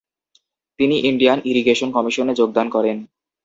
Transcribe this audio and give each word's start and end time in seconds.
তিনি 0.79 0.95
Indian 1.09 1.39
irrigation 1.45 1.89
কমিশনে 1.91 2.33
যোগদান 2.35 2.67
করেন। 2.69 2.97